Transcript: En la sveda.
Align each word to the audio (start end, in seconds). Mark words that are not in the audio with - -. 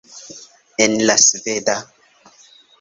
En 0.85 0.97
la 1.09 1.15
sveda. 1.25 1.79